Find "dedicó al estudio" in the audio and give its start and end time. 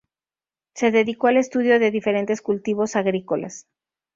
0.89-1.77